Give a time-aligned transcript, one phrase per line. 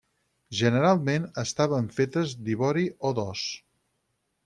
[0.59, 3.49] Generalment estaven fetes d'ivori o d'os.